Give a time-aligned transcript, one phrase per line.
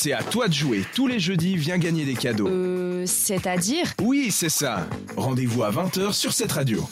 [0.00, 0.82] c'est à toi de jouer.
[0.94, 2.48] Tous les jeudis, viens gagner des cadeaux.
[2.48, 4.86] Euh, c'est-à-dire Oui, c'est ça.
[5.14, 6.88] Rendez-vous à 20h sur cette radio.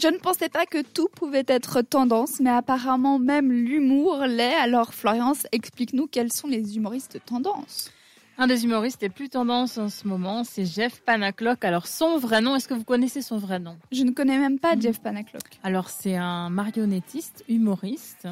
[0.00, 4.54] Je ne pensais pas que tout pouvait être tendance, mais apparemment même l'humour l'est.
[4.54, 7.92] Alors Florence, explique-nous quels sont les humoristes tendances.
[8.38, 11.66] Un des humoristes les plus tendance en ce moment, c'est Jeff Panaclock.
[11.66, 13.76] Alors son vrai nom, est-ce que vous connaissez son vrai nom?
[13.92, 15.42] Je ne connais même pas Jeff Panaclock.
[15.62, 18.26] Alors c'est un marionnettiste, humoriste.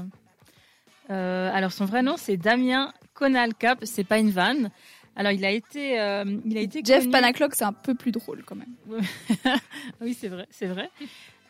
[1.11, 3.81] Euh, alors son vrai nom, c'est Damien Conalcap.
[3.85, 4.71] C'est pas une vanne.
[5.15, 8.13] Alors il a été, euh, il a été Jeff connu- Panaclock, c'est un peu plus
[8.13, 8.75] drôle quand même.
[10.01, 10.91] oui, c'est vrai, c'est vrai.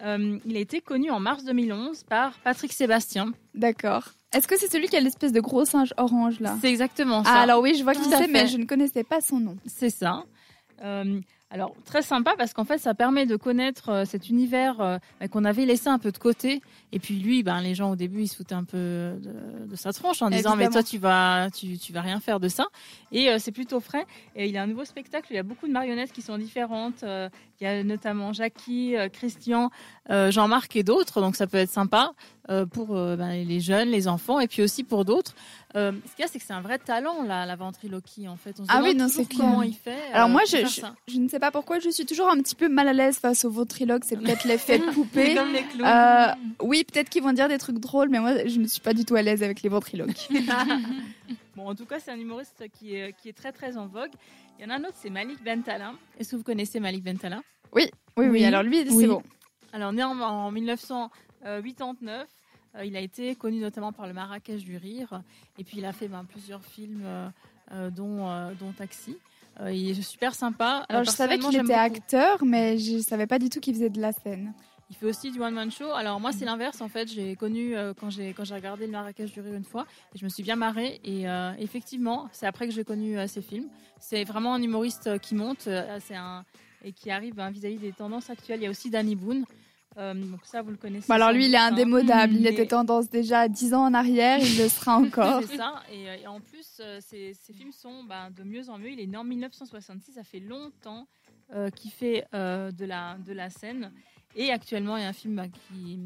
[0.05, 3.32] Euh, il a été connu en mars 2011 par Patrick Sébastien.
[3.55, 4.05] D'accord.
[4.32, 6.57] Est-ce que c'est celui qui a l'espèce de gros singe orange là?
[6.60, 7.30] C'est exactement ça.
[7.34, 9.57] Ah alors oui, je vois qui c'est, mais je ne connaissais pas son nom.
[9.66, 10.24] C'est ça.
[10.83, 14.99] Euh, alors très sympa parce qu'en fait ça permet de connaître euh, cet univers euh,
[15.21, 16.61] bah, qu'on avait laissé un peu de côté.
[16.91, 19.77] Et puis lui ben les gens au début ils se foutaient un peu de, de
[19.77, 22.66] sa tronche en disant mais toi tu vas tu, tu vas rien faire de ça.
[23.12, 24.07] Et euh, c'est plutôt frais.
[24.35, 27.05] Et il a un nouveau spectacle il y a beaucoup de marionnettes qui sont différentes.
[27.05, 29.71] Il y a notamment Jackie Christian
[30.11, 31.21] Jean-Marc et d'autres.
[31.21, 32.13] Donc ça peut être sympa
[32.49, 35.35] euh, pour euh, ben, les jeunes, les enfants, et puis aussi pour d'autres.
[35.77, 38.59] Euh, ce qu'il y a, c'est que c'est un vrai talent, la ventriloquie, en fait.
[38.59, 39.91] On se ah oui, non, comment il fait.
[39.91, 42.89] Euh, alors, moi, je, ne sais pas pourquoi, je suis toujours un petit peu mal
[42.89, 44.05] à l'aise face aux ventriloques.
[44.05, 45.35] C'est peut-être l'effet coupé.
[45.35, 45.87] Comme les clowns.
[45.87, 48.95] Euh, oui, peut-être qu'ils vont dire des trucs drôles, mais moi, je ne suis pas
[48.95, 50.29] du tout à l'aise avec les ventriloques.
[51.57, 54.13] bon, en tout cas, c'est un humoriste qui est, très, très en vogue.
[54.59, 55.93] Il y en a un autre, c'est Malik Bentala.
[56.19, 57.43] Est-ce que vous connaissez Malik Bentala?
[57.74, 59.23] Oui, oui, oui, Alors, lui, c'est bon.
[59.74, 61.11] Alors, né en, en 1900.
[61.45, 62.29] Euh, 89.
[62.74, 65.22] Euh, il a été connu notamment par le Marrakech du Rire.
[65.59, 67.04] Et puis, il a fait ben, plusieurs films,
[67.72, 69.16] euh, dont, Taxi.
[69.66, 70.84] Il est super sympa.
[70.88, 73.88] Alors, je savais qu'il était acteur, mais je ne savais pas du tout qu'il faisait
[73.88, 74.53] de la scène.
[74.91, 75.91] Il fait aussi du one-man show.
[75.93, 77.10] Alors, moi, c'est l'inverse, en fait.
[77.10, 80.43] J'ai connu quand j'ai regardé le Marrakech du Rire une fois, et je me suis
[80.43, 81.00] bien marrée.
[81.04, 81.25] Et
[81.59, 83.69] effectivement, c'est après que j'ai connu ses films.
[83.98, 86.44] C'est vraiment un humoriste qui monte un,
[86.84, 88.61] et qui arrive hein, vis-à-vis hein, -vis des tendances actuelles.
[88.61, 89.44] Il y a aussi Danny Boone.
[89.99, 91.07] Euh, donc ça vous le connaissez.
[91.09, 91.69] Bon, alors lui, il est hein.
[91.73, 92.34] indémodable.
[92.34, 95.43] Il Mais- était tendance déjà 10 ans en arrière, il le sera encore.
[95.49, 95.83] C'est ça.
[95.91, 98.91] Et, euh, et en plus, euh, ces, ces films sont ben, de mieux en mieux.
[98.91, 100.12] Il est né en 1966.
[100.12, 101.06] Ça fait longtemps
[101.55, 103.93] euh, qu'il fait euh, de, la, de la scène.
[104.39, 105.99] Et actuellement, il y a un film bah, qui,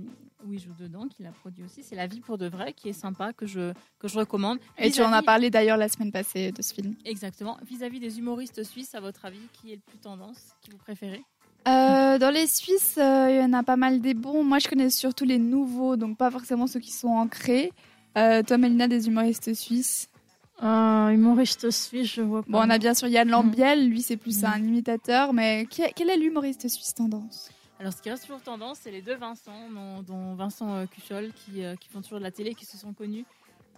[0.45, 1.83] où il joue dedans, qu'il a produit aussi.
[1.83, 4.59] C'est La vie pour de vrai, qui est sympa, que je, que je recommande.
[4.79, 6.95] Et tu en as parlé d'ailleurs la semaine passée de ce film.
[7.05, 7.59] Exactement.
[7.69, 11.25] Vis-à-vis des humoristes suisses, à votre avis, qui est le plus tendance Qui vous préférez?
[11.69, 14.43] Euh, dans les Suisses, euh, il y en a pas mal des bons.
[14.45, 17.73] Moi, je connais surtout les nouveaux, donc pas forcément ceux qui sont ancrés.
[18.17, 20.09] Euh, toi, Mélina, des humoristes suisses
[20.63, 22.51] humoriste suisse, je vois pas.
[22.51, 24.51] Bon, on a bien sûr Yann Lambiel, lui, c'est plus Mhm.
[24.53, 28.81] un imitateur, mais qui- quel est l'humoriste suisse tendance Alors, ce qui reste toujours tendance,
[28.83, 32.25] c'est les deux Vincent, dont, dont Vincent euh, Cuchol, qui, euh, qui font toujours de
[32.25, 33.25] la télé, qui se sont connus,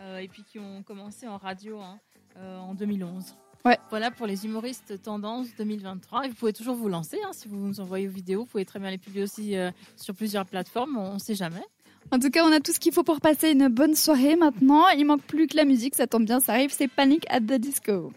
[0.00, 2.00] euh, et puis qui ont commencé en radio hein,
[2.38, 3.36] euh, en 2011.
[3.64, 3.78] Ouais.
[3.90, 6.24] Voilà pour les humoristes tendance 2023.
[6.24, 8.64] Et vous pouvez toujours vous lancer, hein, si vous nous envoyez vos vidéos, vous pouvez
[8.64, 11.62] très bien les publier aussi euh, sur plusieurs plateformes, on ne sait jamais.
[12.10, 14.88] En tout cas, on a tout ce qu'il faut pour passer une bonne soirée maintenant.
[14.88, 17.54] Il manque plus que la musique, ça tombe bien, ça arrive, c'est Panic at the
[17.54, 18.12] Disco.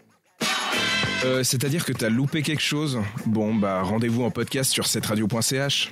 [1.24, 3.00] Euh, C'est-à-dire que t'as loupé quelque chose?
[3.24, 5.84] Bon, bah rendez-vous en podcast sur cetteradio.ch.